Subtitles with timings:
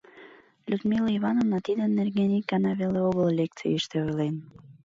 [0.69, 4.35] Людмила Ивановна тидын нерген ик гана веле огыл лекцийыште ойлен.